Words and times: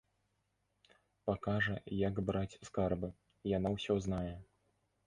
Пакажа, 1.31 1.75
як 2.07 2.15
браць 2.31 2.59
скарбы, 2.71 3.13
яна 3.57 3.79
ўсё 3.79 3.93
знае! 4.09 4.33